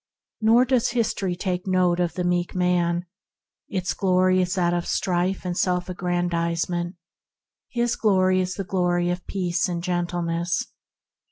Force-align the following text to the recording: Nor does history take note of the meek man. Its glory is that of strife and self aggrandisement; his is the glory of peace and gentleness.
Nor 0.41 0.65
does 0.65 0.89
history 0.89 1.35
take 1.35 1.67
note 1.67 1.99
of 1.99 2.15
the 2.15 2.23
meek 2.23 2.55
man. 2.55 3.05
Its 3.69 3.93
glory 3.93 4.41
is 4.41 4.55
that 4.55 4.73
of 4.73 4.87
strife 4.87 5.45
and 5.45 5.55
self 5.55 5.89
aggrandisement; 5.89 6.95
his 7.69 7.95
is 8.03 8.55
the 8.55 8.65
glory 8.67 9.11
of 9.11 9.27
peace 9.27 9.69
and 9.69 9.83
gentleness. 9.83 10.65